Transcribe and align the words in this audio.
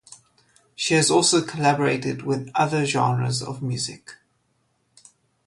She 0.73 0.95
has 0.95 1.11
also 1.11 1.43
collaborated 1.45 2.23
with 2.23 2.49
other 2.55 2.87
genres 2.87 3.43
of 3.43 3.61
music. 3.61 4.15